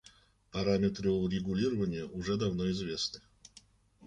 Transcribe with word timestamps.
Параметры 0.51 1.11
урегулирования 1.11 2.05
уже 2.05 2.35
давно 2.35 2.67
известны. 2.71 3.21